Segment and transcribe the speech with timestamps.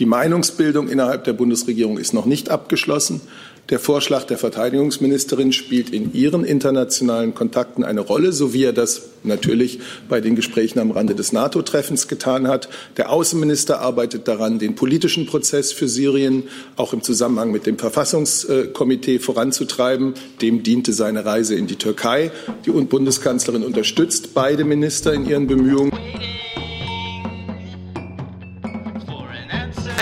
[0.00, 3.20] Die Meinungsbildung innerhalb der Bundesregierung ist noch nicht abgeschlossen.
[3.68, 9.02] Der Vorschlag der Verteidigungsministerin spielt in ihren internationalen Kontakten eine Rolle, so wie er das
[9.22, 9.78] natürlich
[10.08, 12.68] bei den Gesprächen am Rande des NATO-Treffens getan hat.
[12.96, 16.42] Der Außenminister arbeitet daran, den politischen Prozess für Syrien
[16.74, 20.14] auch im Zusammenhang mit dem Verfassungskomitee voranzutreiben.
[20.42, 22.32] Dem diente seine Reise in die Türkei.
[22.66, 25.92] Die Bundeskanzlerin unterstützt beide Minister in ihren Bemühungen.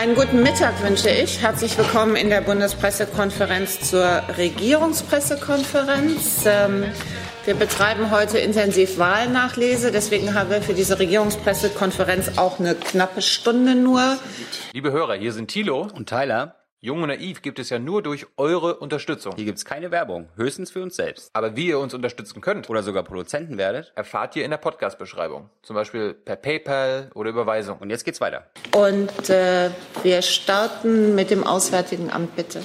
[0.03, 1.43] Einen guten Mittag wünsche ich.
[1.43, 4.05] Herzlich willkommen in der Bundespressekonferenz zur
[4.37, 6.45] Regierungspressekonferenz.
[6.45, 6.87] Ähm,
[7.45, 9.93] wir betreiben heute intensiv Wahlnachlese.
[9.93, 14.19] Deswegen haben wir für diese Regierungspressekonferenz auch eine knappe Stunde nur.
[14.73, 16.57] Liebe Hörer, hier sind Thilo und Tyler.
[16.85, 19.35] Jung und Naiv gibt es ja nur durch eure Unterstützung.
[19.37, 21.31] Hier gibt es keine Werbung, höchstens für uns selbst.
[21.33, 25.49] Aber wie ihr uns unterstützen könnt oder sogar Produzenten werdet, erfahrt ihr in der Podcast-Beschreibung.
[25.63, 27.79] Zum Beispiel per PayPal oder Überweisung.
[27.79, 28.49] Und jetzt geht's weiter.
[28.75, 29.71] Und äh,
[30.03, 32.65] wir starten mit dem Auswärtigen Amt, bitte.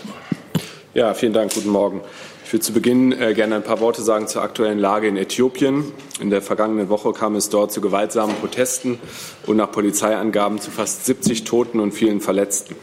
[0.96, 1.54] Ja, vielen Dank.
[1.54, 2.02] Guten Morgen.
[2.44, 5.92] Ich würde zu Beginn äh, gerne ein paar Worte sagen zur aktuellen Lage in Äthiopien.
[6.20, 8.98] In der vergangenen Woche kam es dort zu gewaltsamen Protesten
[9.46, 12.76] und nach Polizeiangaben zu fast 70 Toten und vielen Verletzten.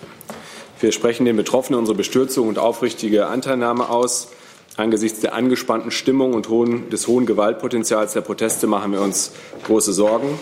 [0.84, 4.28] Wir sprechen den Betroffenen unsere Bestürzung und aufrichtige Anteilnahme aus.
[4.76, 9.32] Angesichts der angespannten Stimmung und hohen, des hohen Gewaltpotenzials der Proteste machen wir uns
[9.64, 10.38] große Sorgen.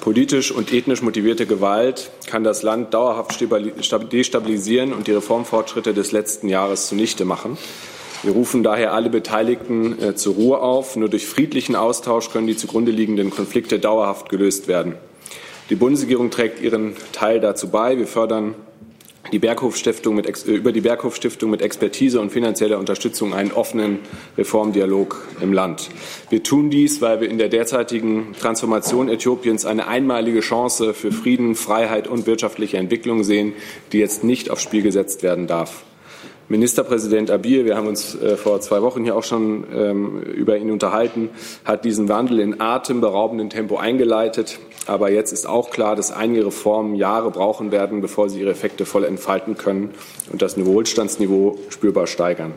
[0.00, 6.48] Politisch und ethnisch motivierte Gewalt kann das Land dauerhaft destabilisieren und die Reformfortschritte des letzten
[6.48, 7.56] Jahres zunichte machen.
[8.24, 10.96] Wir rufen daher alle Beteiligten äh, zur Ruhe auf.
[10.96, 14.96] Nur durch friedlichen Austausch können die zugrunde liegenden Konflikte dauerhaft gelöst werden.
[15.70, 17.96] Die Bundesregierung trägt ihren Teil dazu bei.
[17.98, 18.56] Wir fördern
[19.32, 19.38] die
[20.14, 23.98] mit, äh, über die Berghof Stiftung mit Expertise und finanzieller Unterstützung einen offenen
[24.36, 25.90] Reformdialog im Land.
[26.30, 31.54] Wir tun dies, weil wir in der derzeitigen Transformation Äthiopiens eine einmalige Chance für Frieden,
[31.54, 33.52] Freiheit und wirtschaftliche Entwicklung sehen,
[33.92, 35.84] die jetzt nicht aufs Spiel gesetzt werden darf.
[36.48, 40.70] Ministerpräsident Abiy, wir haben uns äh, vor zwei Wochen hier auch schon ähm, über ihn
[40.70, 41.30] unterhalten,
[41.64, 44.60] hat diesen Wandel in atemberaubendem Tempo eingeleitet.
[44.86, 48.86] Aber jetzt ist auch klar, dass einige Reformen Jahre brauchen werden, bevor sie ihre Effekte
[48.86, 49.90] voll entfalten können
[50.30, 52.54] und das Wohlstandsniveau spürbar steigern.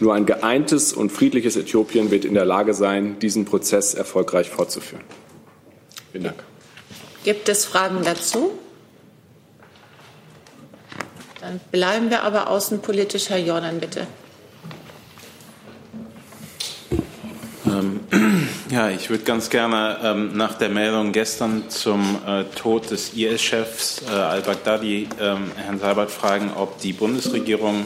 [0.00, 5.04] Nur ein geeintes und friedliches Äthiopien wird in der Lage sein, diesen Prozess erfolgreich fortzuführen.
[6.12, 6.36] Vielen Dank.
[7.24, 8.52] Gibt es Fragen dazu?
[11.46, 13.30] Dann bleiben wir aber außenpolitisch.
[13.30, 14.08] Herr Jordan, bitte.
[17.64, 18.00] Ähm,
[18.70, 24.02] ja, ich würde ganz gerne ähm, nach der Meldung gestern zum äh, Tod des IS-Chefs
[24.10, 27.84] äh, al-Baghdadi ähm, Herrn Seibert fragen, ob die Bundesregierung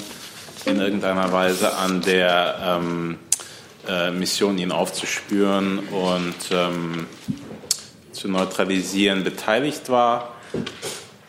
[0.65, 3.19] in irgendeiner Weise an der ähm,
[3.87, 7.07] äh, Mission, ihn aufzuspüren und ähm,
[8.13, 10.33] zu neutralisieren, beteiligt war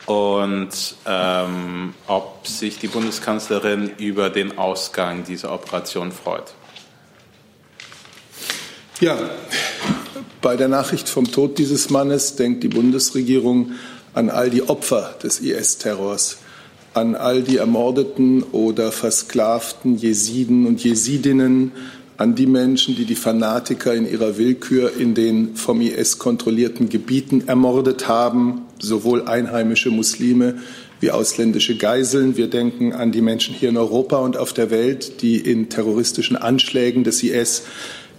[0.06, 0.70] und
[1.06, 6.54] ähm, ob sich die Bundeskanzlerin über den Ausgang dieser Operation freut.
[9.00, 9.18] Ja,
[10.42, 13.72] bei der Nachricht vom Tod dieses Mannes denkt die Bundesregierung
[14.14, 16.38] an all die Opfer des IS-Terrors,
[16.94, 21.72] an all die ermordeten oder versklavten Jesiden und Jesidinnen,
[22.18, 27.48] an die Menschen, die die Fanatiker in ihrer Willkür in den vom IS kontrollierten Gebieten
[27.48, 30.56] ermordet haben, sowohl einheimische Muslime
[31.00, 32.38] wie ausländische Geiseln.
[32.38, 36.38] Wir denken an die Menschen hier in Europa und auf der Welt, die in terroristischen
[36.38, 37.64] Anschlägen des IS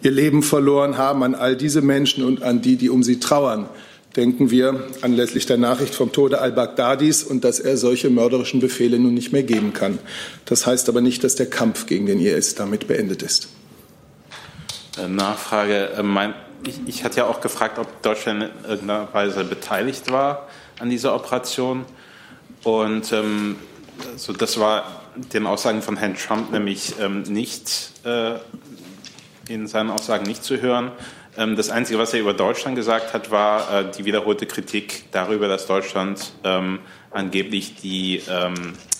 [0.02, 3.68] ihr Leben verloren haben, an all diese Menschen und an die, die um sie trauern.
[4.16, 9.14] Denken wir anlässlich der Nachricht vom Tode al-Baghdadis und dass er solche mörderischen Befehle nun
[9.14, 9.98] nicht mehr geben kann.
[10.44, 13.48] Das heißt aber nicht, dass der Kampf gegen den IS damit beendet ist.
[14.98, 15.90] Äh, Nachfrage.
[15.96, 16.02] Äh,
[16.64, 21.14] ich, ich hatte ja auch gefragt, ob Deutschland in irgendeiner Weise beteiligt war an dieser
[21.14, 21.84] Operation.
[22.64, 23.56] Und ähm,
[24.12, 28.34] also das war den Aussagen von Herrn Trump nämlich ähm, nicht äh,
[29.48, 30.92] in seinen Aussagen nicht zu hören.
[31.36, 35.48] Ähm, das Einzige, was er über Deutschland gesagt hat, war äh, die wiederholte Kritik darüber,
[35.48, 36.80] dass Deutschland ähm,
[37.10, 38.91] angeblich die ähm, äh,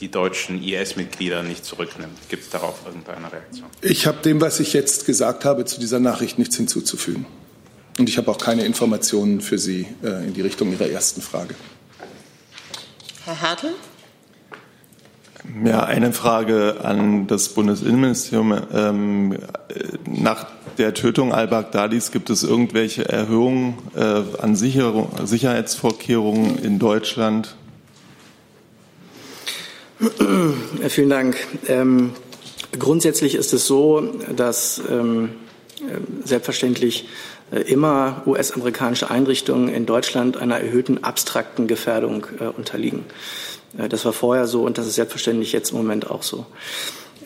[0.00, 2.16] die deutschen IS-Mitglieder nicht zurücknimmt.
[2.28, 3.68] Gibt es darauf irgendeine Reaktion?
[3.82, 7.26] Ich habe dem, was ich jetzt gesagt habe, zu dieser Nachricht nichts hinzuzufügen.
[7.98, 11.54] Und ich habe auch keine Informationen für Sie äh, in die Richtung Ihrer ersten Frage.
[13.24, 13.70] Herr Hertel?
[15.64, 18.60] Ja, eine Frage an das Bundesinnenministerium.
[18.72, 19.38] Ähm,
[20.04, 20.46] nach
[20.76, 27.65] der Tötung al-Baghdadis gibt es irgendwelche Erhöhungen äh, an Sicherung, Sicherheitsvorkehrungen in Deutschland Äh,
[30.88, 31.36] vielen Dank.
[31.68, 32.12] Ähm,
[32.78, 35.30] grundsätzlich ist es so, dass ähm,
[35.80, 37.08] äh, selbstverständlich
[37.50, 43.06] äh, immer US-amerikanische Einrichtungen in Deutschland einer erhöhten abstrakten Gefährdung äh, unterliegen.
[43.78, 46.44] Äh, das war vorher so und das ist selbstverständlich jetzt im Moment auch so.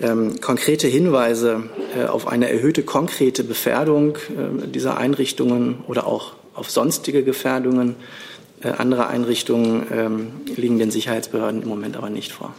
[0.00, 1.64] Ähm, konkrete Hinweise
[1.98, 8.29] äh, auf eine erhöhte konkrete Gefährdung äh, dieser Einrichtungen oder auch auf sonstige Gefährdungen äh,
[8.62, 12.54] anderer Einrichtungen ähm, liegen den Sicherheitsbehörden im Moment aber nicht vor.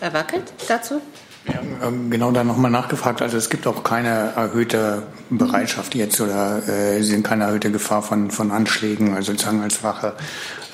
[0.00, 1.00] Herr Wackelt dazu?
[1.46, 3.22] Ja, ähm, genau da nochmal nachgefragt.
[3.22, 8.02] Also es gibt auch keine erhöhte Bereitschaft jetzt oder äh, Sie sind keine erhöhte Gefahr
[8.02, 10.14] von, von Anschlägen, also sozusagen als Wache.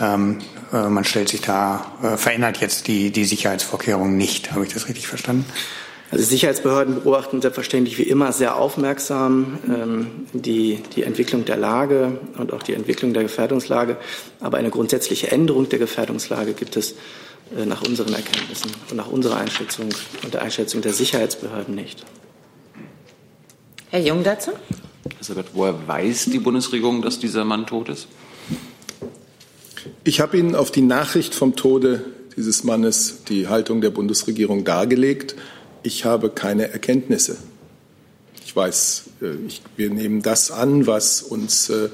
[0.00, 0.38] Ähm,
[0.72, 4.52] äh, man stellt sich da, äh, verändert jetzt die, die Sicherheitsvorkehrungen nicht.
[4.52, 5.46] Habe ich das richtig verstanden?
[6.10, 12.52] Also Sicherheitsbehörden beobachten selbstverständlich wie immer sehr aufmerksam ähm, die, die Entwicklung der Lage und
[12.52, 13.96] auch die Entwicklung der Gefährdungslage.
[14.40, 16.94] Aber eine grundsätzliche Änderung der Gefährdungslage gibt es
[17.56, 19.88] äh, nach unseren Erkenntnissen und nach unserer Einschätzung
[20.22, 22.04] und der Einschätzung der Sicherheitsbehörden nicht.
[23.90, 24.52] Herr Jung dazu?
[25.16, 28.06] Elisabeth, woher weiß die Bundesregierung, dass dieser Mann tot ist?
[30.04, 32.04] Ich habe Ihnen auf die Nachricht vom Tode
[32.36, 35.34] dieses Mannes die Haltung der Bundesregierung dargelegt.
[35.86, 37.36] Ich habe keine Erkenntnisse.
[38.44, 41.90] Ich weiß, äh, ich, wir nehmen das an, was uns äh,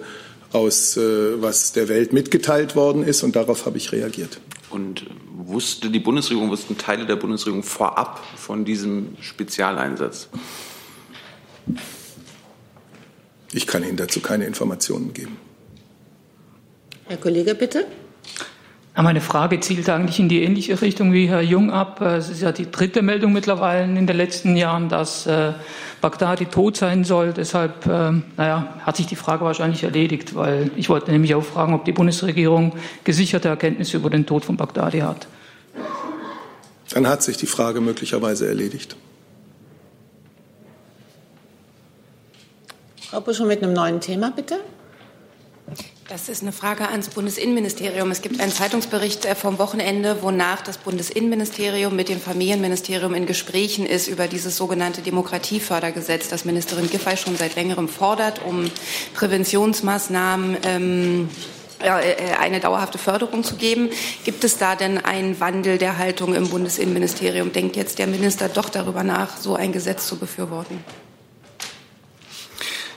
[0.51, 4.41] aus äh, was der Welt mitgeteilt worden ist, und darauf habe ich reagiert.
[4.71, 5.05] Und
[5.37, 10.31] wusste die Bundesregierung, wussten Teile der Bundesregierung vorab von diesem Spezialeinsatz?
[13.53, 15.37] Ich kann Ihnen dazu keine Informationen geben.
[17.09, 17.87] Herr Kollege, bitte.
[18.95, 22.03] Meine Frage zielt eigentlich in die ähnliche Richtung wie Herr Jung ab.
[22.03, 25.55] Es ist ja die dritte Meldung mittlerweile in den letzten Jahren, dass äh,
[26.03, 27.33] Bagdadi tot sein soll.
[27.33, 31.73] Deshalb äh, naja, hat sich die Frage wahrscheinlich erledigt, weil ich wollte nämlich auch fragen,
[31.73, 35.27] ob die Bundesregierung gesicherte Erkenntnisse über den Tod von Bagdadi hat.
[36.91, 38.97] Dann hat sich die Frage möglicherweise erledigt.
[43.09, 44.57] Frau Buschow mit einem neuen Thema, bitte.
[46.13, 48.11] Das ist eine Frage ans Bundesinnenministerium.
[48.11, 53.87] Es gibt einen Zeitungsbericht äh, vom Wochenende, wonach das Bundesinnenministerium mit dem Familienministerium in Gesprächen
[53.87, 58.71] ist über dieses sogenannte Demokratiefördergesetz, das Ministerin Giffey schon seit längerem fordert, um
[59.15, 61.31] Präventionsmaßnahmen ähm,
[61.81, 63.89] äh, eine dauerhafte Förderung zu geben.
[64.23, 67.55] Gibt es da denn einen Wandel der Haltung im Bundesinnenministerium?
[67.55, 70.85] Denkt jetzt der Minister doch darüber nach, so ein Gesetz zu befürworten?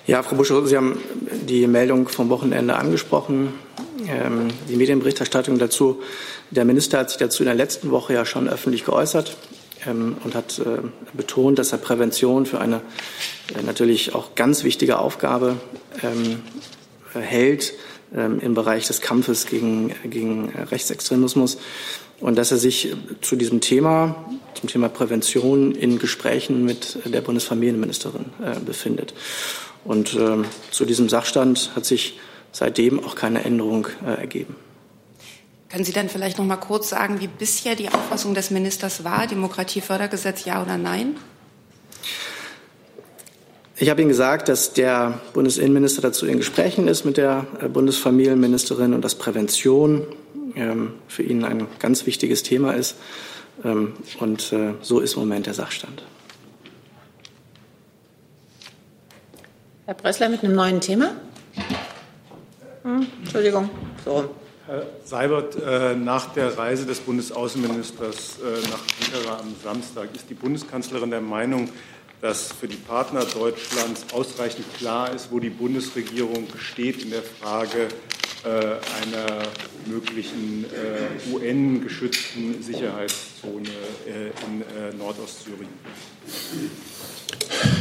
[0.08, 1.00] Ja, Frau Buschow, Sie haben
[1.48, 3.56] die Meldung vom Wochenende angesprochen,
[4.08, 6.00] ähm, die Medienberichterstattung dazu.
[6.52, 9.36] Der Minister hat sich dazu in der letzten Woche ja schon öffentlich geäußert
[9.88, 10.78] ähm, und hat äh,
[11.14, 12.82] betont, dass er Prävention für eine
[13.58, 15.58] äh, natürlich auch ganz wichtige Aufgabe
[16.04, 16.44] ähm,
[17.16, 17.74] hält
[18.16, 21.58] ähm, im Bereich des Kampfes gegen, gegen Rechtsextremismus
[22.20, 24.24] und dass er sich zu diesem Thema,
[24.54, 29.16] zum Thema Prävention in Gesprächen mit der Bundesfamilienministerin äh, befindet.
[29.86, 32.20] Und äh, zu diesem Sachstand hat sich
[32.52, 34.56] seitdem auch keine Änderung äh, ergeben.
[35.70, 39.28] Können Sie dann vielleicht noch mal kurz sagen, wie bisher die Auffassung des Ministers war,
[39.28, 41.18] Demokratiefördergesetz ja oder nein?
[43.78, 48.94] Ich habe Ihnen gesagt, dass der Bundesinnenminister dazu in Gesprächen ist mit der äh, Bundesfamilienministerin
[48.94, 50.08] und dass Prävention
[50.56, 52.96] ähm, für ihn ein ganz wichtiges Thema ist.
[53.64, 56.04] Ähm, und äh, so ist im Moment der Sachstand.
[59.88, 61.12] Herr Bressler mit einem neuen Thema.
[62.82, 63.70] Hm, Entschuldigung.
[64.04, 64.30] So.
[64.66, 68.80] Herr Seibert, äh, nach der Reise des Bundesaußenministers äh, nach
[69.20, 71.70] Ankara am Samstag ist die Bundeskanzlerin der Meinung,
[72.20, 77.90] dass für die Partner Deutschlands ausreichend klar ist, wo die Bundesregierung steht in der Frage
[78.44, 79.44] äh, einer
[79.86, 80.66] möglichen
[81.32, 83.70] UN-geschützten Sicherheitszone
[84.08, 85.70] in Nordostsyrien.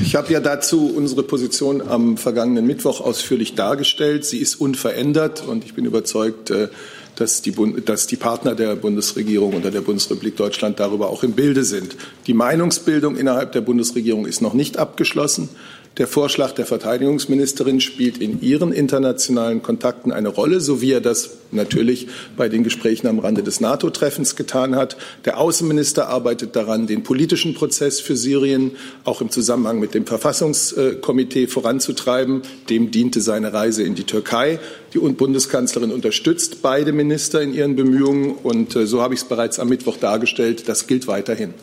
[0.02, 4.24] Ich habe ja dazu unsere Position am vergangenen Mittwoch ausführlich dargestellt.
[4.24, 6.68] Sie ist unverändert und ich bin überzeugt, äh,
[7.16, 11.64] dass die, dass die, Partner der Bundesregierung oder der Bundesrepublik Deutschland darüber auch im Bilde
[11.64, 11.96] sind.
[12.26, 15.48] Die Meinungsbildung innerhalb der Bundesregierung ist noch nicht abgeschlossen.
[15.96, 21.30] Der Vorschlag der Verteidigungsministerin spielt in ihren internationalen Kontakten eine Rolle, so wie er das
[21.52, 24.96] natürlich bei den Gesprächen am Rande des NATO-Treffens getan hat.
[25.24, 28.72] Der Außenminister arbeitet daran, den politischen Prozess für Syrien
[29.04, 32.42] auch im Zusammenhang mit dem Verfassungskomitee voranzutreiben.
[32.68, 34.58] Dem diente seine Reise in die Türkei.
[34.94, 39.60] Die Bundeskanzlerin unterstützt beide Minister in ihren Bemühungen und äh, so habe ich es bereits
[39.60, 40.68] am Mittwoch dargestellt.
[40.68, 41.54] Das gilt weiterhin.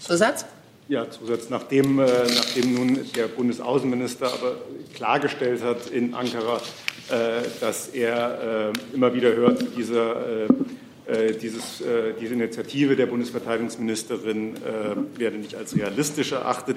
[0.00, 0.46] Zusatz?
[0.88, 1.50] Ja, Zusatz.
[1.50, 4.56] Nachdem, äh, nachdem nun der Bundesaußenminister aber
[4.94, 6.56] klargestellt hat in Ankara,
[7.10, 10.48] äh, dass er äh, immer wieder hört, diese,
[11.06, 14.54] äh, äh, dieses, äh, diese Initiative der Bundesverteidigungsministerin
[15.16, 16.76] werde nicht als realistisch erachtet,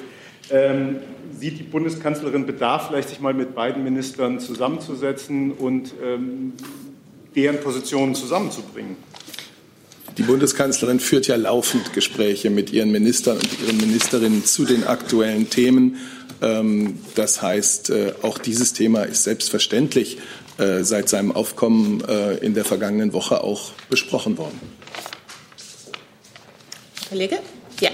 [0.49, 0.97] Ähm,
[1.37, 6.53] sieht die Bundeskanzlerin Bedarf, vielleicht sich mal mit beiden Ministern zusammenzusetzen und ähm,
[7.35, 8.97] deren Positionen zusammenzubringen?
[10.21, 15.49] Die Bundeskanzlerin führt ja laufend Gespräche mit ihren Ministern und ihren Ministerinnen zu den aktuellen
[15.49, 15.97] Themen.
[16.43, 20.19] Ähm, das heißt, äh, auch dieses Thema ist selbstverständlich
[20.59, 24.59] äh, seit seinem Aufkommen äh, in der vergangenen Woche auch besprochen worden.
[27.09, 27.39] Kollege?
[27.79, 27.89] Ja.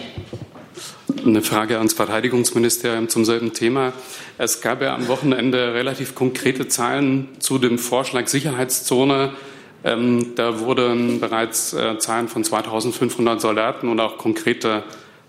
[1.26, 3.94] Eine Frage ans Verteidigungsministerium zum selben Thema.
[4.38, 9.32] Es gab ja am Wochenende relativ konkrete Zahlen zu dem Vorschlag Sicherheitszone.
[9.84, 14.84] Ähm, da wurden bereits äh, Zahlen von 2500 Soldaten und auch konkrete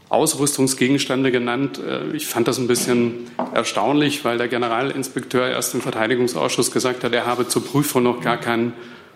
[0.08, 1.78] Ausrüstungsgegenstände genannt.
[1.78, 7.12] Äh, ich fand das ein bisschen erstaunlich, weil der Generalinspekteur erst im Verteidigungsausschuss gesagt hat,
[7.12, 8.72] er habe zur Prüfung noch gar keinen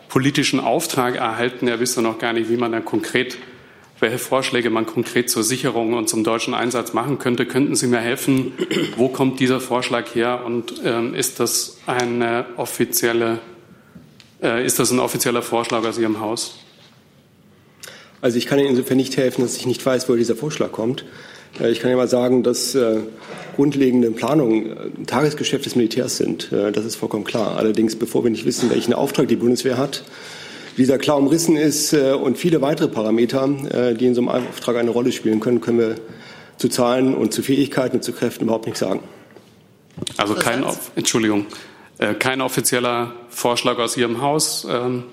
[0.09, 1.67] politischen Auftrag erhalten.
[1.67, 3.39] Er wisse noch gar nicht, wie man da konkret
[4.03, 7.47] welche Vorschläge man konkret zur Sicherung und zum deutschen Einsatz machen könnte.
[7.47, 8.53] Könnten Sie mir helfen?
[8.97, 13.39] Wo kommt dieser Vorschlag her und ähm, ist das eine offizielle,
[14.43, 16.57] ist das ein offizieller Vorschlag aus Ihrem Haus?
[18.21, 21.05] Also ich kann Ihnen insofern nicht helfen, dass ich nicht weiß, woher dieser Vorschlag kommt.
[21.61, 23.01] Äh, ich kann ja mal sagen, dass äh,
[23.57, 26.53] grundlegende Planungen äh, Tagesgeschäft des Militärs sind.
[26.53, 27.57] Äh, das ist vollkommen klar.
[27.57, 30.05] Allerdings, bevor wir nicht wissen, welchen Auftrag die Bundeswehr hat,
[30.79, 34.77] dieser klar umrissen ist äh, und viele weitere Parameter, äh, die in so einem Auftrag
[34.77, 35.97] eine Rolle spielen können, können wir
[36.57, 39.01] zu Zahlen und zu Fähigkeiten und zu Kräften überhaupt nichts sagen.
[40.17, 41.72] Also kein, Entschuldigung, äh,
[42.19, 44.67] kein offizieller Vorschlag aus Ihrem Haus.
[44.69, 45.05] Ähm,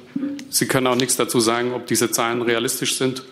[0.50, 3.24] Sie können auch nichts dazu sagen, ob diese Zahlen realistisch sind.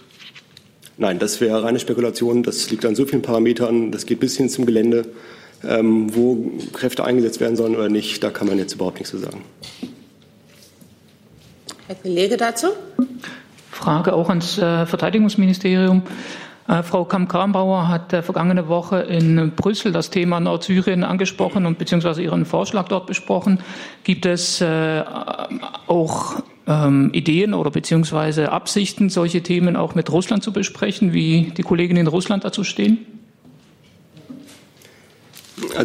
[0.98, 2.44] Nein, das wäre reine Spekulation.
[2.44, 3.92] Das liegt an so vielen Parametern.
[3.92, 5.06] Das geht bis hin zum Gelände,
[5.64, 8.24] ähm, wo Kräfte eingesetzt werden sollen oder nicht.
[8.24, 9.44] Da kann man jetzt überhaupt nichts zu sagen.
[11.88, 12.68] Herr Kollege dazu?
[13.72, 16.04] Frage auch ans äh, Verteidigungsministerium.
[16.68, 22.22] Äh, Frau Kamm-Karrenbauer hat äh, vergangene Woche in Brüssel das Thema Nordsyrien angesprochen und beziehungsweise
[22.22, 23.60] ihren Vorschlag dort besprochen.
[24.04, 25.04] Gibt es äh,
[25.88, 26.36] auch
[26.68, 32.02] ähm, Ideen oder beziehungsweise Absichten, solche Themen auch mit Russland zu besprechen, wie die Kolleginnen
[32.02, 33.00] in Russland dazu stehen?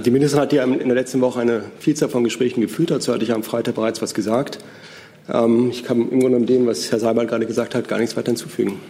[0.05, 2.91] Die Ministerin hat ja in der letzten Woche eine Vielzahl von Gesprächen geführt.
[2.91, 4.59] Dazu hatte ich am Freitag bereits was gesagt.
[5.33, 8.33] Ähm, ich kann im Grunde dem, was Herr Seibert gerade gesagt hat, gar nichts weiter
[8.33, 8.81] hinzufügen.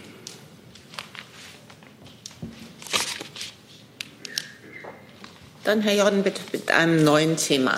[5.63, 7.75] Dann Herr Jordan bitte mit einem neuen Thema.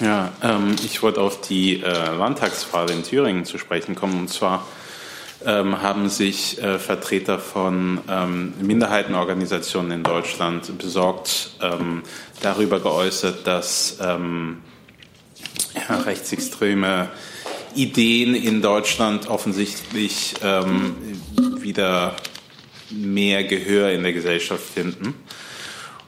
[0.00, 4.20] Ja, ähm, ich wollte auf die äh, Landtagswahl in Thüringen zu sprechen kommen.
[4.20, 4.64] Und zwar
[5.44, 12.02] ähm, haben sich äh, Vertreter von ähm, Minderheitenorganisationen in Deutschland besorgt ähm,
[12.42, 14.58] darüber geäußert, dass ähm,
[15.74, 17.08] ja, rechtsextreme
[17.74, 20.94] Ideen in Deutschland offensichtlich ähm,
[21.60, 22.14] wieder
[22.90, 25.14] mehr Gehör in der Gesellschaft finden.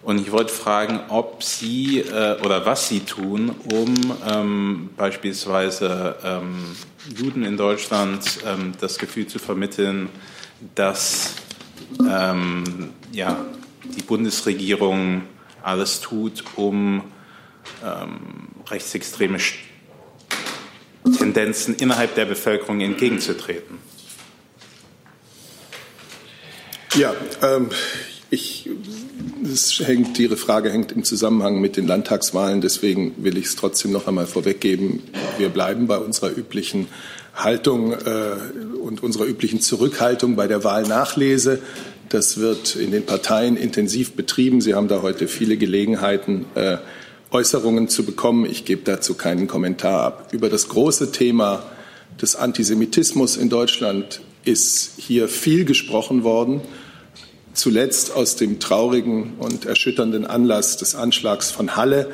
[0.02, 3.94] Und ich wollte fragen, ob Sie äh, oder was Sie tun, um
[4.26, 6.76] ähm, beispielsweise ähm,
[7.16, 10.08] Juden in Deutschland ähm, das Gefühl zu vermitteln,
[10.74, 11.34] dass
[12.08, 13.44] ähm, ja,
[13.84, 15.22] die Bundesregierung
[15.62, 17.02] alles tut, um
[17.84, 19.38] ähm, rechtsextreme
[21.18, 23.89] Tendenzen innerhalb der Bevölkerung entgegenzutreten.
[26.96, 27.68] Ja, ähm,
[28.30, 28.68] ich,
[29.44, 32.60] es hängt, Ihre Frage hängt im Zusammenhang mit den Landtagswahlen.
[32.60, 35.02] Deswegen will ich es trotzdem noch einmal vorweggeben.
[35.38, 36.88] Wir bleiben bei unserer üblichen
[37.34, 41.60] Haltung äh, und unserer üblichen Zurückhaltung bei der Wahlnachlese.
[42.08, 44.60] Das wird in den Parteien intensiv betrieben.
[44.60, 46.78] Sie haben da heute viele Gelegenheiten, äh,
[47.30, 48.46] Äußerungen zu bekommen.
[48.46, 50.28] Ich gebe dazu keinen Kommentar ab.
[50.32, 51.62] Über das große Thema
[52.20, 56.60] des Antisemitismus in Deutschland ist hier viel gesprochen worden.
[57.52, 62.10] Zuletzt aus dem traurigen und erschütternden Anlass des Anschlags von Halle.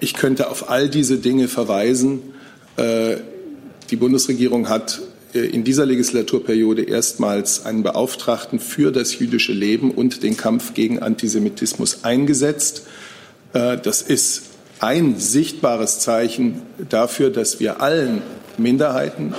[0.00, 2.20] Ich könnte auf all diese Dinge verweisen.
[2.76, 3.16] Äh,
[3.90, 5.02] die Bundesregierung hat
[5.34, 11.00] äh, in dieser Legislaturperiode erstmals einen Beauftragten für das jüdische Leben und den Kampf gegen
[11.00, 12.86] Antisemitismus eingesetzt.
[13.52, 14.44] Äh, das ist
[14.80, 18.22] ein sichtbares Zeichen dafür, dass wir allen
[18.58, 19.34] Minderheiten,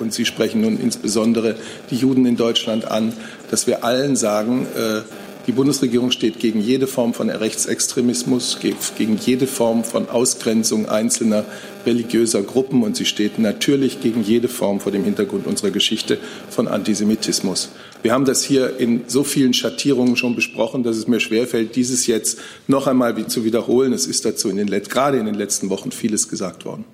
[0.00, 1.56] und Sie sprechen nun insbesondere
[1.90, 3.12] die Juden in Deutschland an,
[3.50, 5.02] dass wir allen sagen, äh,
[5.46, 11.44] die Bundesregierung steht gegen jede Form von Rechtsextremismus, gegen jede Form von Ausgrenzung einzelner
[11.86, 16.18] religiöser Gruppen und sie steht natürlich gegen jede Form vor dem Hintergrund unserer Geschichte
[16.50, 17.70] von Antisemitismus.
[18.02, 22.06] Wir haben das hier in so vielen Schattierungen schon besprochen, dass es mir schwerfällt, dieses
[22.06, 22.38] jetzt
[22.68, 23.92] noch einmal zu wiederholen.
[23.92, 26.84] Es ist dazu in den, gerade in den letzten Wochen vieles gesagt worden.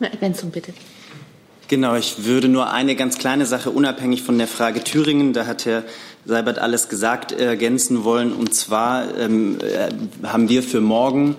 [0.00, 0.74] Eine Ergänzung bitte.
[1.72, 5.64] Genau, ich würde nur eine ganz kleine Sache unabhängig von der Frage Thüringen, da hat
[5.64, 5.84] Herr
[6.26, 8.34] Seibert alles gesagt, ergänzen wollen.
[8.34, 9.88] Und zwar ähm, äh,
[10.28, 11.34] haben wir für morgen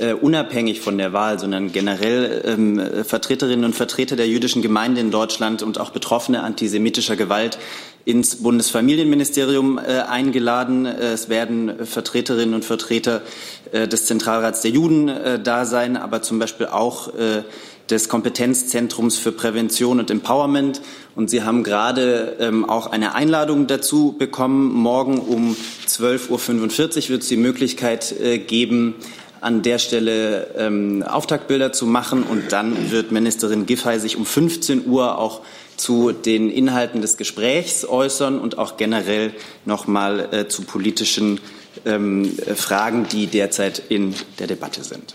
[0.00, 5.12] äh, unabhängig von der Wahl, sondern generell ähm, Vertreterinnen und Vertreter der jüdischen Gemeinde in
[5.12, 7.56] Deutschland und auch Betroffene antisemitischer Gewalt
[8.04, 10.86] ins Bundesfamilienministerium äh, eingeladen.
[10.86, 13.22] Es werden Vertreterinnen und Vertreter
[13.70, 17.44] äh, des Zentralrats der Juden äh, da sein, aber zum Beispiel auch äh,
[17.90, 20.80] des Kompetenzzentrums für Prävention und Empowerment.
[21.14, 24.72] Und Sie haben gerade ähm, auch eine Einladung dazu bekommen.
[24.72, 25.56] Morgen um
[25.88, 28.94] 12.45 Uhr wird es die Möglichkeit äh, geben,
[29.40, 32.22] an der Stelle ähm, Auftaktbilder zu machen.
[32.22, 35.42] Und dann wird Ministerin Giffey sich um 15 Uhr auch
[35.76, 39.32] zu den Inhalten des Gesprächs äußern und auch generell
[39.64, 41.38] noch mal äh, zu politischen
[41.84, 45.14] ähm, Fragen, die derzeit in der Debatte sind.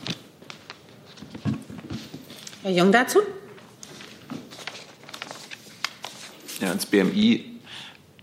[2.63, 3.19] Herr Jung dazu?
[6.59, 7.45] Ja, ans BMI.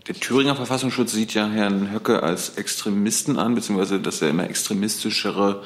[0.07, 5.61] Der Thüringer Verfassungsschutz sieht ja Herrn Höcke als Extremisten an, beziehungsweise dass er immer extremistischere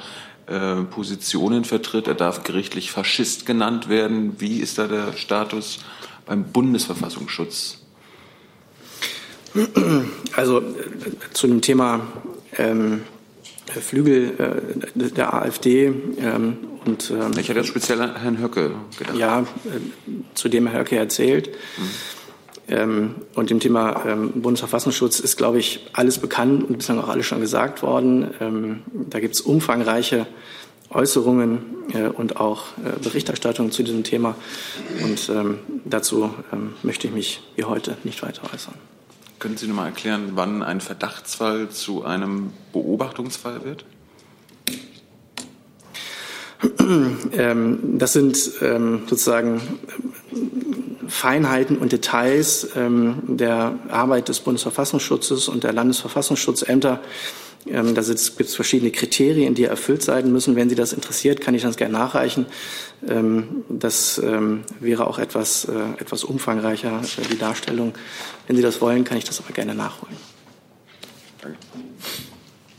[0.48, 2.08] äh, Positionen vertritt.
[2.08, 4.42] Er darf gerichtlich Faschist genannt werden.
[4.42, 5.80] Wie ist da der Status
[6.26, 7.78] beim Bundesverfassungsschutz?
[10.36, 10.64] Also äh,
[11.32, 12.02] zu dem Thema
[12.58, 13.04] ähm,
[13.72, 14.34] Flügel
[14.96, 19.18] äh, der AfD ähm, und ähm, ich hatte jetzt speziell an Herrn Höcke gedacht.
[19.18, 19.46] Ja, äh,
[20.34, 21.50] zu dem Herr Höcke erzählt.
[21.50, 21.84] Mhm.
[22.70, 27.26] Ähm, und dem Thema ähm, Bundesverfassungsschutz ist, glaube ich, alles bekannt und bislang auch alles
[27.26, 28.34] schon gesagt worden.
[28.40, 30.28] Ähm, da gibt es umfangreiche
[30.90, 31.60] Äußerungen
[31.94, 34.36] äh, und auch äh, Berichterstattung zu diesem Thema.
[35.02, 36.34] Und ähm, dazu
[36.84, 38.76] möchte ich mich wie heute nicht weiter äußern.
[39.44, 43.84] Können Sie noch mal erklären, wann ein Verdachtsfall zu einem Beobachtungsfall wird?
[47.34, 49.62] Ähm, das sind ähm, sozusagen
[51.10, 57.02] Feinheiten und Details ähm, der Arbeit des Bundesverfassungsschutzes und der Landesverfassungsschutzämter.
[57.66, 60.56] Da gibt es verschiedene Kriterien, die erfüllt sein müssen.
[60.56, 62.46] Wenn Sie das interessiert, kann ich das gerne nachreichen.
[63.70, 64.22] Das
[64.80, 67.94] wäre auch etwas, äh, etwas umfangreicher, äh, die Darstellung.
[68.48, 70.16] Wenn Sie das wollen, kann ich das aber gerne nachholen.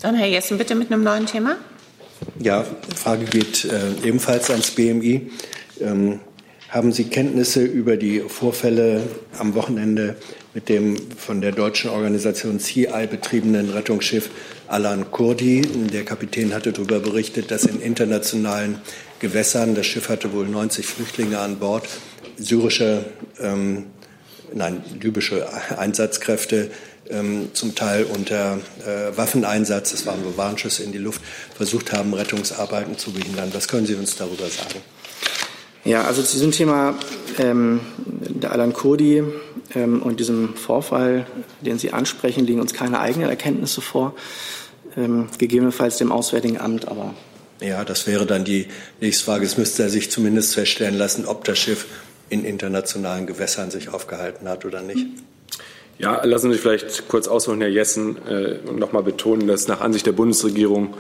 [0.01, 1.57] Dann Herr Jessen, bitte mit einem neuen Thema.
[2.39, 5.31] Ja, die Frage geht äh, ebenfalls ans BMI.
[5.81, 6.21] Ähm,
[6.75, 9.05] haben Sie Kenntnisse über die Vorfälle
[9.39, 10.17] am Wochenende
[10.55, 14.29] mit dem von der deutschen Organisation CI betriebenen Rettungsschiff
[14.67, 15.63] Alan Kurdi?
[15.93, 18.81] Der Kapitän hatte darüber berichtet, dass in internationalen
[19.21, 21.87] Gewässern, das Schiff hatte wohl 90 Flüchtlinge an Bord,
[22.39, 23.05] syrische,
[23.39, 23.87] ähm,
[24.53, 25.47] nein, libysche
[25.79, 26.73] Einsatzkräfte
[27.09, 31.23] ähm, zum Teil unter äh, Waffeneinsatz, es waren nur Warnschüsse in die Luft,
[31.57, 33.51] versucht haben, Rettungsarbeiten zu behindern.
[33.53, 34.81] Was können Sie uns darüber sagen?
[35.85, 36.95] Ja, also zu diesem Thema
[37.39, 39.23] ähm, der Alan Kurdi
[39.75, 41.27] ähm, und diesem Vorfall,
[41.61, 44.15] den Sie ansprechen, liegen uns keine eigenen Erkenntnisse vor,
[44.97, 47.15] ähm, gegebenenfalls dem Auswärtigen Amt, aber.
[47.61, 48.67] Ja, das wäre dann die
[49.01, 49.45] nächste Frage.
[49.45, 51.87] Es müsste er sich zumindest feststellen lassen, ob das Schiff
[52.31, 55.07] in internationalen Gewässern sich aufgehalten hat oder nicht.
[55.97, 59.69] Ja, lassen Sie mich vielleicht kurz ausholen, Herr Jessen, äh, und noch mal betonen, dass
[59.69, 60.95] nach Ansicht der Bundesregierung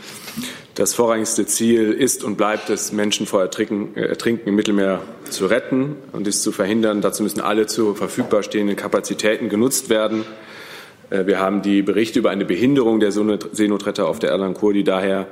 [0.77, 5.47] das vorrangigste Ziel ist und bleibt es, Menschen vor Ertrinken, äh, Ertrinken im Mittelmeer zu
[5.47, 7.01] retten und dies zu verhindern.
[7.01, 10.25] Dazu müssen alle zur verfügbar stehenden Kapazitäten genutzt werden.
[11.11, 15.27] Äh, wir haben die Berichte über eine Behinderung der Seenotretter auf der Erlan Kurdi daher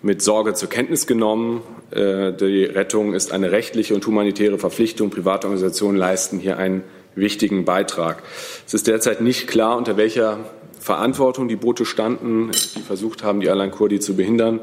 [0.00, 1.62] mit Sorge zur Kenntnis genommen.
[1.90, 5.08] Die Rettung ist eine rechtliche und humanitäre Verpflichtung.
[5.08, 6.82] Privatorganisationen leisten hier einen
[7.14, 8.22] wichtigen Beitrag.
[8.66, 10.38] Es ist derzeit nicht klar, unter welcher
[10.84, 14.60] Verantwortung die Boote standen, die versucht haben, die Alan Kurdi zu behindern.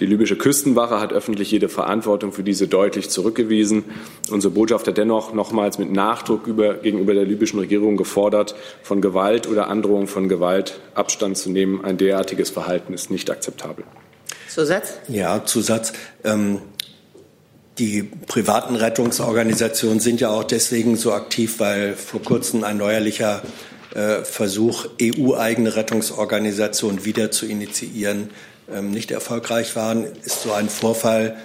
[0.00, 3.84] Die libysche Küstenwache hat öffentlich jede Verantwortung für diese deutlich zurückgewiesen.
[4.30, 9.46] Unsere Botschaft hat dennoch nochmals mit Nachdruck über, gegenüber der libyschen Regierung gefordert, von Gewalt
[9.46, 11.84] oder Androhung von Gewalt Abstand zu nehmen.
[11.84, 13.84] Ein derartiges Verhalten ist nicht akzeptabel.
[14.48, 14.98] Zusatz?
[15.06, 15.92] Ja, Zusatz.
[16.24, 16.58] Ähm,
[17.80, 23.42] die privaten Rettungsorganisationen sind ja auch deswegen so aktiv, weil vor kurzem ein neuerlicher
[23.94, 28.30] äh, Versuch, EU-eigene Rettungsorganisationen wieder zu initiieren,
[28.70, 30.04] ähm, nicht erfolgreich waren.
[30.04, 31.38] Ist so ein Vorfall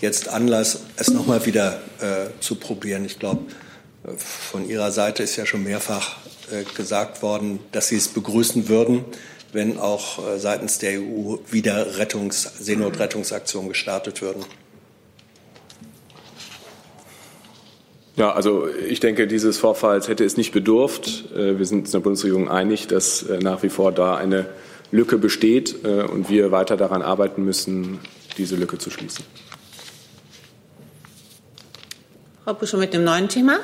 [0.00, 3.04] jetzt Anlass, es nochmal wieder äh, zu probieren?
[3.04, 3.42] Ich glaube,
[4.04, 6.16] äh, von Ihrer Seite ist ja schon mehrfach
[6.50, 9.04] äh, gesagt worden, dass Sie es begrüßen würden,
[9.52, 14.44] wenn auch äh, seitens der EU wieder Rettungs Seenotrettungsaktionen gestartet würden.
[18.16, 21.32] Ja, also ich denke, dieses Vorfalls hätte es nicht bedurft.
[21.34, 24.46] Äh, wir sind in der Bundesregierung einig, dass äh, nach wie vor da eine
[24.90, 28.00] Lücke besteht äh, und wir weiter daran arbeiten müssen,
[28.36, 29.24] diese Lücke zu schließen.
[32.44, 33.58] Frau Buschow mit dem neuen Thema.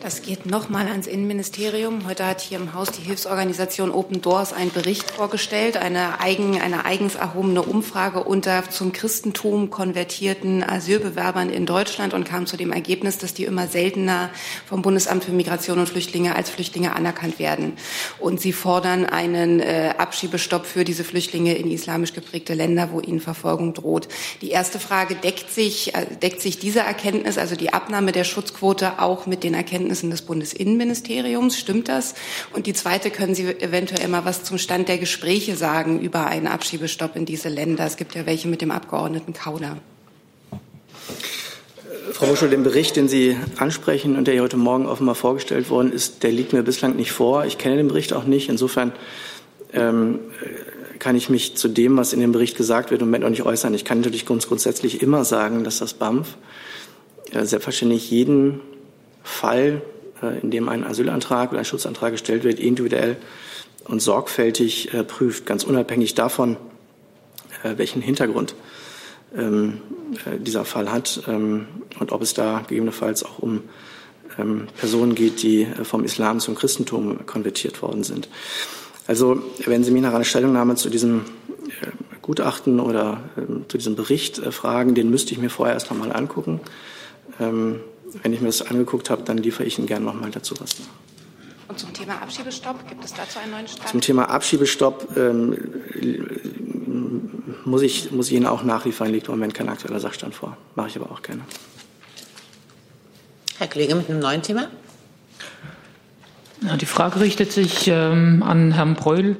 [0.00, 2.06] Das geht nochmal ans Innenministerium.
[2.06, 6.84] Heute hat hier im Haus die Hilfsorganisation Open Doors einen Bericht vorgestellt, eine, eigen, eine
[6.84, 13.18] eigens erhobene Umfrage unter zum Christentum konvertierten Asylbewerbern in Deutschland und kam zu dem Ergebnis,
[13.18, 14.30] dass die immer seltener
[14.66, 17.72] vom Bundesamt für Migration und Flüchtlinge als Flüchtlinge anerkannt werden.
[18.20, 23.20] Und sie fordern einen äh, Abschiebestopp für diese Flüchtlinge in islamisch geprägte Länder, wo ihnen
[23.20, 24.06] Verfolgung droht.
[24.42, 29.00] Die erste Frage deckt sich, äh, deckt sich diese Erkenntnis, also die Abnahme der Schutzquote,
[29.00, 31.58] auch mit den Erkenntnissen Erkenntnissen des Bundesinnenministeriums.
[31.58, 32.14] Stimmt das?
[32.52, 36.46] Und die zweite, können Sie eventuell mal was zum Stand der Gespräche sagen über einen
[36.46, 37.86] Abschiebestopp in diese Länder?
[37.86, 39.78] Es gibt ja welche mit dem Abgeordneten Kauder.
[42.12, 45.92] Frau Muschel, den Bericht, den Sie ansprechen und der hier heute Morgen offenbar vorgestellt worden
[45.92, 47.44] ist, der liegt mir bislang nicht vor.
[47.44, 48.48] Ich kenne den Bericht auch nicht.
[48.48, 48.92] Insofern
[49.72, 50.18] ähm,
[50.98, 53.44] kann ich mich zu dem, was in dem Bericht gesagt wird, im Moment noch nicht
[53.44, 53.72] äußern.
[53.72, 56.36] Ich kann natürlich grundsätzlich immer sagen, dass das BAMF
[57.32, 58.60] äh, selbstverständlich jeden
[59.28, 59.82] Fall,
[60.22, 63.16] äh, in dem ein Asylantrag oder ein Schutzantrag gestellt wird, individuell
[63.84, 66.56] und sorgfältig äh, prüft, ganz unabhängig davon,
[67.62, 68.54] äh, welchen Hintergrund
[69.36, 69.82] ähm,
[70.38, 71.66] dieser Fall hat ähm,
[72.00, 73.62] und ob es da gegebenenfalls auch um
[74.38, 78.28] ähm, Personen geht, die vom Islam zum Christentum konvertiert worden sind.
[79.06, 81.26] Also wenn Sie mich nach einer Stellungnahme zu diesem
[82.22, 83.22] Gutachten oder
[83.68, 86.60] zu diesem Bericht fragen, den müsste ich mir vorher erst noch mal angucken
[88.22, 90.78] wenn ich mir das angeguckt habe, dann liefere ich Ihnen gerne noch mal dazu was
[90.78, 90.86] nach.
[91.68, 93.88] Und zum Thema Abschiebestopp, gibt es dazu einen neuen Stand?
[93.88, 95.56] Zum Thema Abschiebestopp ähm,
[97.64, 100.56] muss, ich, muss ich Ihnen auch nachliefern, liegt im Moment kein aktueller Sachstand vor.
[100.74, 101.42] Mache ich aber auch gerne.
[103.58, 104.68] Herr Kollege mit einem neuen Thema.
[106.62, 109.36] Ja, die Frage richtet sich ähm, an Herrn Breul.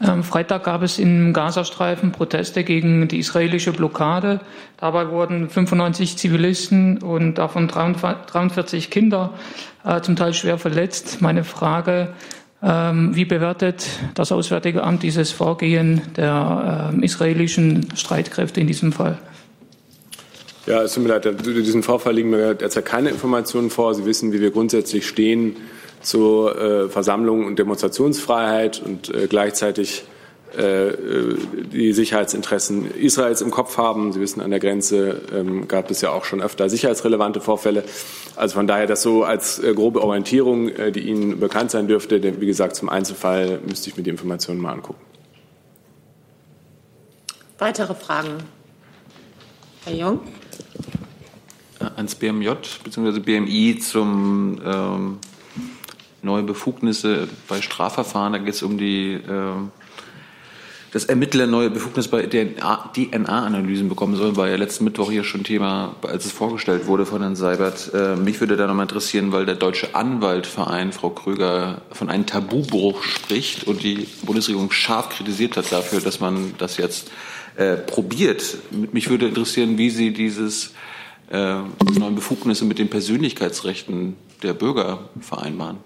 [0.00, 4.40] Am Freitag gab es im Gazastreifen Proteste gegen die israelische Blockade.
[4.78, 9.34] Dabei wurden 95 Zivilisten und davon 43 Kinder
[9.84, 11.20] äh, zum Teil schwer verletzt.
[11.20, 12.14] Meine Frage,
[12.62, 19.18] ähm, wie bewertet das Auswärtige Amt dieses Vorgehen der äh, israelischen Streitkräfte in diesem Fall?
[20.64, 23.94] Ja, es tut mir leid, zu diesem Vorfall liegen mir derzeit keine Informationen vor.
[23.94, 25.56] Sie wissen, wie wir grundsätzlich stehen
[26.00, 30.04] zur äh, Versammlung und Demonstrationsfreiheit und äh, gleichzeitig
[30.56, 30.92] äh,
[31.72, 34.12] die Sicherheitsinteressen Israels im Kopf haben.
[34.12, 37.84] Sie wissen, an der Grenze ähm, gab es ja auch schon öfter sicherheitsrelevante Vorfälle.
[38.34, 42.20] Also von daher das so als äh, grobe Orientierung, äh, die Ihnen bekannt sein dürfte.
[42.20, 45.00] Denn wie gesagt, zum Einzelfall müsste ich mir die Informationen mal angucken.
[47.58, 48.38] Weitere Fragen?
[49.84, 50.20] Herr Jung?
[51.96, 52.50] Ans BMJ
[52.82, 53.20] bzw.
[53.20, 55.18] BMI zum ähm,
[56.22, 58.32] neue Befugnisse bei Strafverfahren.
[58.32, 59.52] Da geht es um die, äh,
[60.92, 65.94] dass Ermittler neue Befugnisse bei DNA-Analysen bekommen sollen, war ja letzten Mittwoch hier schon Thema,
[66.02, 67.92] als es vorgestellt wurde von Herrn Seibert.
[67.94, 73.02] Äh, mich würde da nochmal interessieren, weil der Deutsche Anwaltverein, Frau Kröger, von einem Tabubruch
[73.02, 77.10] spricht und die Bundesregierung scharf kritisiert hat dafür, dass man das jetzt
[77.56, 78.58] äh, probiert.
[78.70, 80.72] Mich würde interessieren, wie Sie dieses
[81.30, 81.56] äh,
[81.98, 85.78] neuen Befugnisse mit den Persönlichkeitsrechten der Bürger vereinbaren.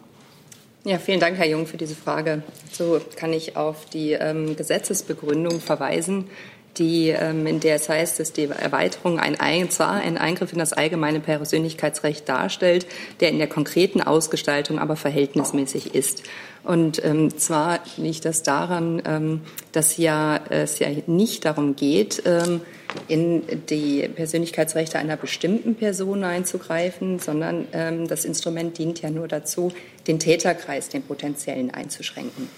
[0.87, 2.43] Ja, vielen Dank, Herr Jung, für diese Frage.
[2.71, 6.29] So kann ich auf die ähm, Gesetzesbegründung verweisen,
[6.77, 10.59] die, ähm, in der es heißt, dass die Erweiterung ein, ein, zwar ein Eingriff in
[10.59, 12.87] das allgemeine Persönlichkeitsrecht darstellt,
[13.21, 16.23] der in der konkreten Ausgestaltung aber verhältnismäßig ist.
[16.63, 19.41] Und ähm, zwar liegt das daran, ähm,
[19.73, 22.63] dass ja es ja nicht darum geht, ähm,
[23.09, 29.73] in die Persönlichkeitsrechte einer bestimmten Person einzugreifen, sondern ähm, das Instrument dient ja nur dazu,
[30.07, 32.49] den Täterkreis, den potenziellen einzuschränken.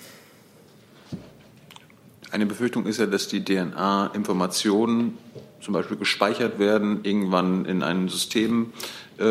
[2.31, 5.19] Eine Befürchtung ist ja, dass die DNA-Informationen
[5.61, 8.73] zum Beispiel gespeichert werden, irgendwann in ein System
[9.19, 9.23] äh,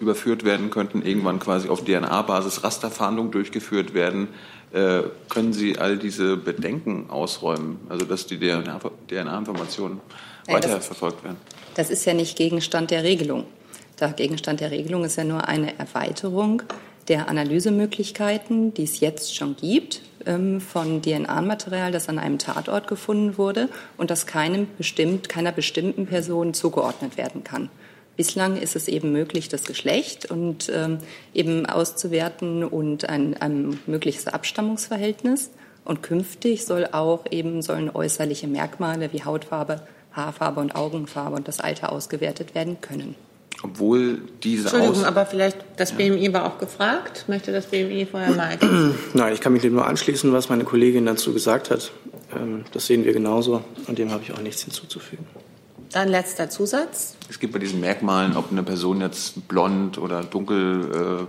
[0.00, 4.28] überführt werden könnten, irgendwann quasi auf DNA-Basis Rasterfahndung durchgeführt werden.
[4.72, 10.00] Äh, können Sie all diese Bedenken ausräumen, also dass die DNA-Informationen
[10.46, 11.38] DNA weiterverfolgt werden?
[11.74, 13.46] Das ist ja nicht Gegenstand der Regelung.
[13.98, 16.62] Der Gegenstand der Regelung ist ja nur eine Erweiterung
[17.08, 23.38] der Analysemöglichkeiten, die es jetzt schon gibt, ähm, von DNA-Material, das an einem Tatort gefunden
[23.38, 27.70] wurde und das keinem bestimmt, keiner bestimmten Person zugeordnet werden kann.
[28.16, 30.98] Bislang ist es eben möglich, das Geschlecht und ähm,
[31.32, 35.50] eben auszuwerten und ein, ein mögliches Abstammungsverhältnis.
[35.84, 39.80] Und künftig soll auch eben sollen äußerliche Merkmale wie Hautfarbe,
[40.12, 43.14] Haarfarbe und Augenfarbe und das Alter ausgewertet werden können.
[43.62, 47.26] Obwohl diese Entschuldigung, Aus aber vielleicht das BMI war auch gefragt.
[47.28, 48.58] Möchte das BMI vorher mal?
[49.14, 51.92] Nein, ich kann mich dem nur anschließen, was meine Kollegin dazu gesagt hat.
[52.34, 55.26] Ähm, das sehen wir genauso und dem habe ich auch nichts hinzuzufügen.
[55.92, 57.16] Dann letzter Zusatz.
[57.28, 61.26] Es gibt bei diesen Merkmalen, ob eine Person jetzt blond oder dunkel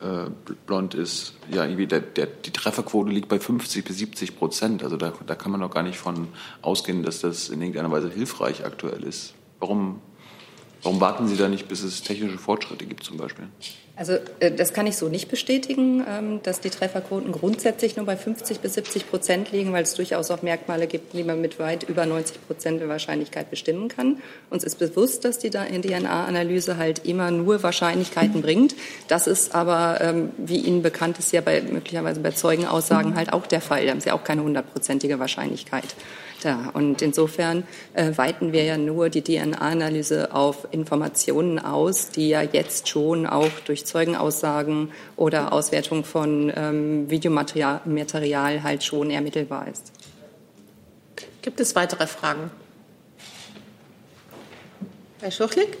[0.00, 0.30] äh, äh,
[0.66, 4.84] blond ist, ja, irgendwie der, der, die Trefferquote liegt bei 50 bis 70 Prozent.
[4.84, 6.28] Also da, da kann man doch gar nicht von
[6.62, 9.34] ausgehen, dass das in irgendeiner Weise hilfreich aktuell ist.
[9.58, 10.00] Warum,
[10.82, 13.46] warum warten Sie da nicht, bis es technische Fortschritte gibt zum Beispiel?
[13.98, 18.16] Also äh, das kann ich so nicht bestätigen, ähm, dass die Trefferquoten grundsätzlich nur bei
[18.16, 21.82] 50 bis 70 Prozent liegen, weil es durchaus auch Merkmale gibt, die man mit weit
[21.82, 24.18] über 90 Prozent der Wahrscheinlichkeit bestimmen kann.
[24.50, 28.76] Uns ist bewusst, dass die DNA-Analyse halt immer nur Wahrscheinlichkeiten bringt.
[29.08, 33.48] Das ist aber, ähm, wie Ihnen bekannt ist, ja bei, möglicherweise bei Zeugenaussagen halt auch
[33.48, 33.84] der Fall.
[33.84, 35.96] Da haben Sie auch keine hundertprozentige Wahrscheinlichkeit
[36.42, 36.70] da.
[36.72, 42.88] Und insofern äh, weiten wir ja nur die DNA-Analyse auf Informationen aus, die ja jetzt
[42.88, 49.92] schon auch durch Zeugenaussagen oder Auswertung von ähm, Videomaterial Material halt schon ermittelbar ist.
[51.42, 52.50] Gibt es weitere Fragen?
[55.20, 55.78] Herr Schuchlik?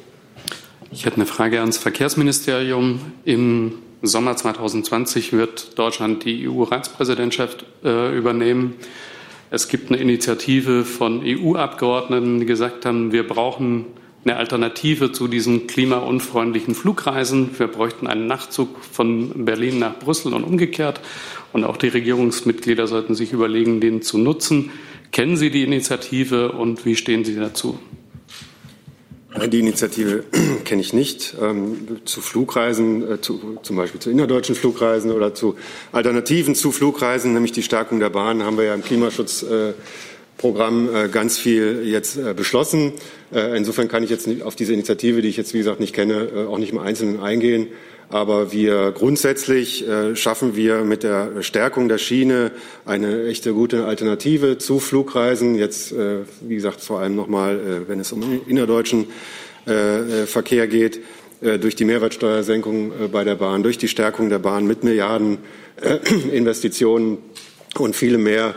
[0.90, 3.12] Ich hätte eine Frage ans Verkehrsministerium.
[3.24, 8.74] Im Sommer 2020 wird Deutschland die EU-Ratspräsidentschaft äh, übernehmen.
[9.50, 13.86] Es gibt eine Initiative von EU-Abgeordneten, die gesagt haben, wir brauchen
[14.24, 17.50] eine Alternative zu diesen klimaunfreundlichen Flugreisen.
[17.56, 21.00] Wir bräuchten einen Nachtzug von Berlin nach Brüssel und umgekehrt.
[21.54, 24.70] Und auch die Regierungsmitglieder sollten sich überlegen, den zu nutzen.
[25.12, 27.78] Kennen Sie die Initiative und wie stehen Sie dazu?
[29.36, 30.24] Die Initiative
[30.64, 31.36] kenne ich nicht.
[31.40, 35.56] Ähm, zu Flugreisen, äh, zu, zum Beispiel zu innerdeutschen Flugreisen oder zu
[35.92, 41.36] Alternativen zu Flugreisen, nämlich die Stärkung der Bahn, haben wir ja im Klimaschutzprogramm äh, ganz
[41.36, 42.94] viel jetzt äh, beschlossen.
[43.30, 46.30] Äh, insofern kann ich jetzt auf diese Initiative, die ich jetzt wie gesagt nicht kenne,
[46.34, 47.66] äh, auch nicht im Einzelnen eingehen.
[48.10, 52.52] Aber wir grundsätzlich äh, schaffen wir mit der Stärkung der Schiene
[52.86, 55.54] eine echte gute Alternative zu Flugreisen.
[55.54, 59.06] Jetzt, äh, wie gesagt, vor allem nochmal, äh, wenn es um innerdeutschen
[60.24, 61.00] Verkehr geht,
[61.42, 65.36] durch die Mehrwertsteuersenkung bei der Bahn, durch die Stärkung der Bahn mit Milliarden
[66.32, 67.18] Investitionen
[67.76, 68.54] und viele mehr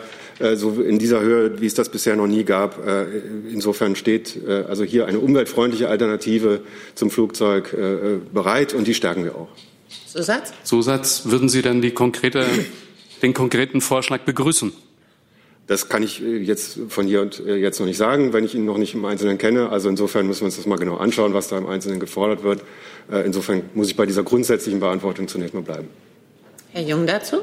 [0.56, 2.80] so in dieser Höhe, wie es das bisher noch nie gab.
[3.52, 6.62] Insofern steht also hier eine umweltfreundliche Alternative
[6.96, 7.76] zum Flugzeug
[8.34, 9.50] bereit und die stärken wir auch.
[10.08, 10.54] Zusatz?
[10.64, 12.46] Zusatz, würden Sie denn die konkrete,
[13.22, 14.74] den konkreten Vorschlag begrüßen?
[15.68, 18.78] Das kann ich jetzt von hier und jetzt noch nicht sagen, wenn ich ihn noch
[18.78, 19.70] nicht im Einzelnen kenne.
[19.70, 22.62] Also insofern müssen wir uns das mal genau anschauen, was da im Einzelnen gefordert wird.
[23.26, 25.88] Insofern muss ich bei dieser grundsätzlichen Beantwortung zunächst mal bleiben.
[26.74, 27.38] Herr Jung dazu?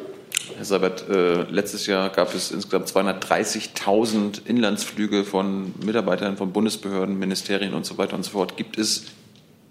[0.57, 7.75] Herr Seibert, äh, letztes Jahr gab es insgesamt 230.000 Inlandsflüge von Mitarbeitern von Bundesbehörden, Ministerien
[7.75, 8.57] und so weiter und so fort.
[8.57, 9.05] Gibt es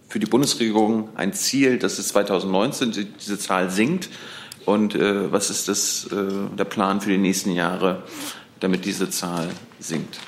[0.08, 4.10] für die Bundesregierung ein Ziel, dass es 2019 die, diese Zahl sinkt?
[4.66, 8.04] Und äh, was ist das, äh, der Plan für die nächsten Jahre,
[8.60, 10.20] damit diese Zahl sinkt?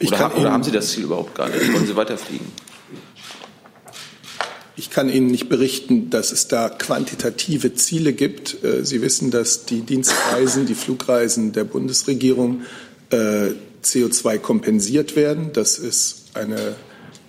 [0.00, 1.72] Oder, oder haben Sie das Ziel überhaupt gar nicht?
[1.72, 2.46] Wollen Sie weiterfliegen?
[4.74, 8.56] Ich kann Ihnen nicht berichten, dass es da quantitative Ziele gibt.
[8.82, 12.62] Sie wissen, dass die Dienstreisen, die Flugreisen der Bundesregierung
[13.10, 15.50] CO2 kompensiert werden.
[15.52, 16.74] Das ist eine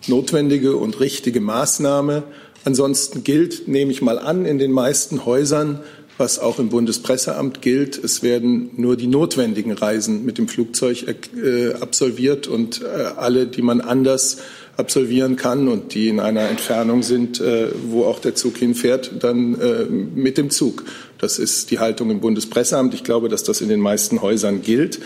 [0.08, 2.24] notwendige und richtige Maßnahme.
[2.64, 5.82] Ansonsten gilt, nehme ich mal an, in den meisten Häusern,
[6.18, 11.74] was auch im Bundespresseamt gilt, es werden nur die notwendigen Reisen mit dem Flugzeug äh,
[11.74, 14.38] absolviert und äh, alle, die man anders
[14.78, 19.60] absolvieren kann und die in einer Entfernung sind, äh, wo auch der Zug hinfährt, dann
[19.60, 20.84] äh, mit dem Zug.
[21.20, 22.94] Das ist die Haltung im Bundespresseamt.
[22.94, 25.00] Ich glaube, dass das in den meisten Häusern gilt.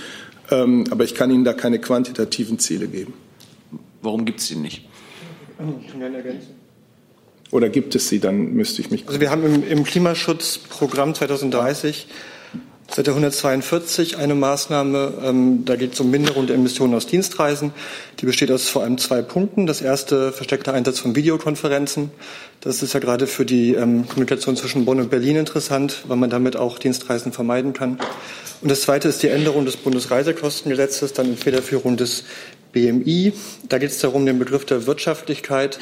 [0.50, 3.14] Ähm, aber ich kann Ihnen da keine quantitativen Ziele geben.
[4.02, 4.88] Warum gibt es die nicht?
[5.82, 6.56] Ich kann gerne ergänzen.
[7.52, 8.20] Oder gibt es sie?
[8.20, 9.08] Dann müsste ich mich.
[9.08, 12.08] Also wir haben im, im Klimaschutzprogramm 2030
[12.90, 17.72] Seite 142 eine Maßnahme, ähm, da geht es um Minderung der Emissionen aus Dienstreisen.
[18.20, 19.68] Die besteht aus vor allem zwei Punkten.
[19.68, 22.12] Das erste versteckter Einsatz von Videokonferenzen.
[22.62, 26.30] Das ist ja gerade für die ähm, Kommunikation zwischen Bonn und Berlin interessant, weil man
[26.30, 28.00] damit auch Dienstreisen vermeiden kann.
[28.62, 32.24] Und das zweite ist die Änderung des Bundesreisekostengesetzes, dann in Federführung des
[32.72, 33.34] BMI.
[33.70, 35.78] Da geht es darum, den Begriff der Wirtschaftlichkeit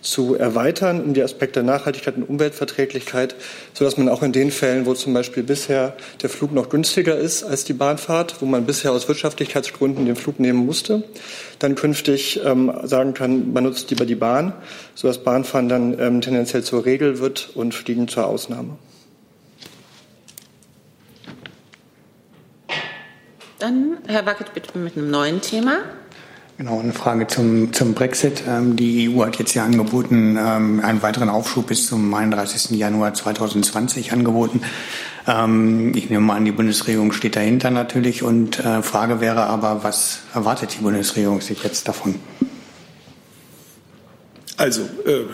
[0.00, 3.34] zu erweitern um die Aspekte Nachhaltigkeit und Umweltverträglichkeit,
[3.74, 7.42] sodass man auch in den Fällen, wo zum Beispiel bisher der Flug noch günstiger ist
[7.44, 11.04] als die Bahnfahrt, wo man bisher aus Wirtschaftlichkeitsgründen den Flug nehmen musste,
[11.58, 14.54] dann künftig ähm, sagen kann, man nutzt lieber die Bahn,
[14.94, 18.78] sodass Bahnfahren dann ähm, tendenziell zur Regel wird und Fliegen zur Ausnahme.
[23.58, 25.80] Dann, Herr Wackett, bitte mit einem neuen Thema.
[26.60, 28.42] Genau, eine Frage zum, zum Brexit.
[28.46, 32.76] Ähm, die EU hat jetzt ja angeboten, ähm, einen weiteren Aufschub bis zum 31.
[32.76, 34.60] Januar 2020 angeboten.
[35.26, 38.22] Ähm, ich nehme mal an, die Bundesregierung steht dahinter natürlich.
[38.22, 42.16] Und äh, Frage wäre aber, was erwartet die Bundesregierung sich jetzt davon?
[44.58, 45.24] Also, äh,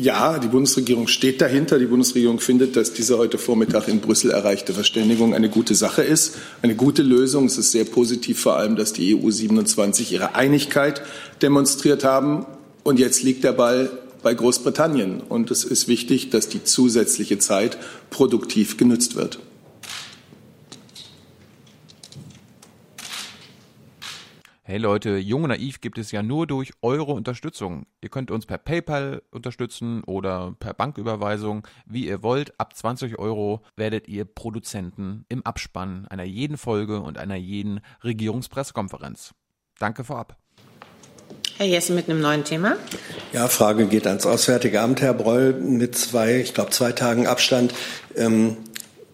[0.00, 1.78] ja, die Bundesregierung steht dahinter.
[1.78, 6.36] Die Bundesregierung findet, dass diese heute Vormittag in Brüssel erreichte Verständigung eine gute Sache ist,
[6.62, 7.46] eine gute Lösung.
[7.46, 11.02] Es ist sehr positiv vor allem, dass die EU 27 ihre Einigkeit
[11.42, 12.46] demonstriert haben.
[12.84, 13.90] Und jetzt liegt der Ball
[14.22, 15.20] bei Großbritannien.
[15.20, 17.78] Und es ist wichtig, dass die zusätzliche Zeit
[18.10, 19.38] produktiv genutzt wird.
[24.70, 27.86] Hey Leute, Jung und Naiv gibt es ja nur durch eure Unterstützung.
[28.02, 32.52] Ihr könnt uns per PayPal unterstützen oder per Banküberweisung, wie ihr wollt.
[32.60, 39.32] Ab 20 Euro werdet ihr Produzenten im Abspann einer jeden Folge und einer jeden Regierungspressekonferenz.
[39.78, 40.36] Danke vorab.
[41.56, 42.76] Herr Jessen mit einem neuen Thema.
[43.32, 47.72] Ja, Frage geht ans Auswärtige Amt, Herr Breul, mit zwei, ich glaube, zwei Tagen Abstand.
[48.16, 48.58] Ähm,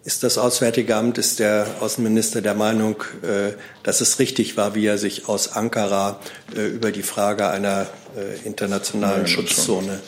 [0.05, 4.85] ist das Auswärtige Amt, ist der Außenminister der Meinung, äh, dass es richtig war, wie
[4.85, 6.19] er sich aus Ankara
[6.55, 9.99] äh, über die Frage einer äh, internationalen ja, Schutzzone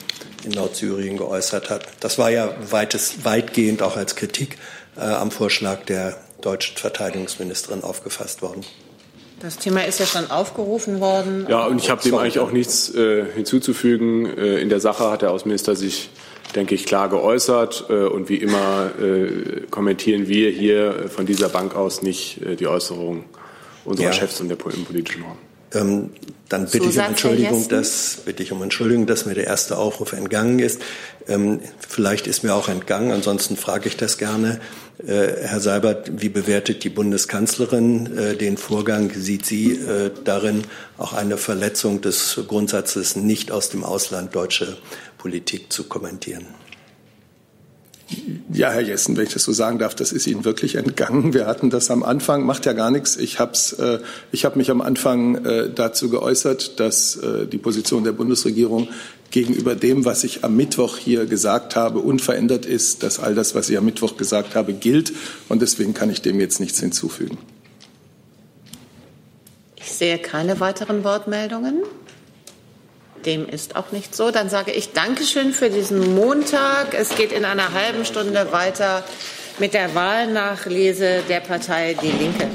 [0.45, 1.87] in Nordsyrien geäußert hat?
[1.99, 4.57] Das war ja weites, weitgehend auch als Kritik
[4.95, 8.65] am Vorschlag der deutschen Verteidigungsministerin aufgefasst worden.
[9.39, 11.45] Das Thema ist ja schon aufgerufen worden.
[11.47, 14.25] Ja, und ich habe dem eigentlich auch nichts äh, hinzuzufügen.
[14.25, 16.09] Äh, in der Sache hat der Außenminister sich
[16.55, 17.85] denke ich, klar geäußert.
[17.89, 22.67] Äh, und wie immer äh, kommentieren wir hier von dieser Bank aus nicht äh, die
[22.67, 23.23] Äußerungen
[23.85, 24.13] unserer ja.
[24.13, 25.37] Chefs und der im politischen Raum.
[25.79, 26.11] Ähm,
[26.49, 29.77] dann bitte Zusatz, ich um Entschuldigung, dass bitte ich um Entschuldigung, dass mir der erste
[29.77, 30.81] Aufruf entgangen ist.
[31.27, 34.59] Ähm, vielleicht ist mir auch entgangen, ansonsten frage ich das gerne.
[35.05, 39.11] Äh, Herr Seibert, wie bewertet die Bundeskanzlerin äh, den Vorgang?
[39.13, 40.63] Sieht sie äh, darin
[40.97, 44.77] auch eine Verletzung des Grundsatzes, nicht aus dem Ausland deutsche
[45.17, 46.45] Politik zu kommentieren.
[48.53, 51.33] Ja, Herr Jessen, wenn ich das so sagen darf, das ist Ihnen wirklich entgangen.
[51.33, 53.17] Wir hatten das am Anfang, macht ja gar nichts.
[53.17, 53.51] Ich habe
[54.31, 58.87] äh, hab mich am Anfang äh, dazu geäußert, dass äh, die Position der Bundesregierung
[59.29, 63.69] gegenüber dem, was ich am Mittwoch hier gesagt habe, unverändert ist, dass all das, was
[63.69, 65.11] ich am Mittwoch gesagt habe, gilt.
[65.49, 67.37] Und deswegen kann ich dem jetzt nichts hinzufügen.
[69.75, 71.83] Ich sehe keine weiteren Wortmeldungen.
[73.25, 74.31] Dem ist auch nicht so.
[74.31, 76.93] Dann sage ich Dankeschön für diesen Montag.
[76.93, 79.03] Es geht in einer halben Stunde weiter
[79.59, 82.47] mit der Wahlnachlese der Partei Die Linke.